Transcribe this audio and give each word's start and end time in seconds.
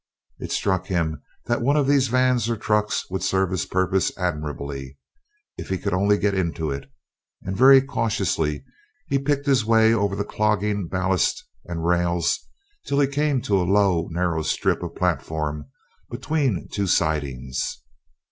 It 0.39 0.51
struck 0.51 0.87
him 0.87 1.21
that 1.45 1.61
one 1.61 1.77
of 1.77 1.85
these 1.85 2.07
vans 2.07 2.49
or 2.49 2.57
trucks 2.57 3.07
would 3.11 3.21
serve 3.21 3.51
his 3.51 3.67
purpose 3.67 4.11
admirably, 4.17 4.97
if 5.59 5.69
he 5.69 5.77
could 5.77 5.93
only 5.93 6.17
get 6.17 6.33
into 6.33 6.71
it, 6.71 6.89
and 7.43 7.55
very 7.55 7.83
cautiously 7.83 8.65
he 9.09 9.19
picked 9.19 9.45
his 9.45 9.63
way 9.63 9.93
over 9.93 10.15
the 10.15 10.25
clogging 10.25 10.87
ballast 10.87 11.45
and 11.65 11.85
rails, 11.85 12.39
till 12.87 12.99
he 12.99 13.05
came 13.05 13.41
to 13.41 13.61
a 13.61 13.61
low 13.71 14.07
narrow 14.09 14.41
strip 14.41 14.81
of 14.81 14.95
platform 14.95 15.69
between 16.09 16.67
two 16.71 16.87
sidings. 16.87 17.83